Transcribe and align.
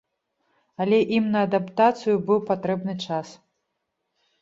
Але 0.85 0.99
ім 1.17 1.27
на 1.35 1.39
адаптацыю 1.49 2.15
быў 2.31 2.43
патрэбны 2.51 2.93
час. 3.07 3.39